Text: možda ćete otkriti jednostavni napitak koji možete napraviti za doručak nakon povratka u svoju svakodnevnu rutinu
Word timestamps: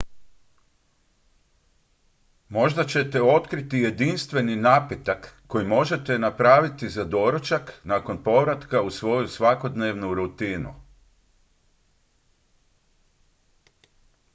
možda 2.49 2.83
ćete 2.83 3.21
otkriti 3.21 3.77
jednostavni 3.77 4.55
napitak 4.55 5.41
koji 5.47 5.65
možete 5.67 6.17
napraviti 6.19 6.89
za 6.89 7.03
doručak 7.03 7.81
nakon 7.83 8.23
povratka 8.23 8.81
u 8.81 8.89
svoju 8.91 9.27
svakodnevnu 9.27 10.13
rutinu 10.13 10.75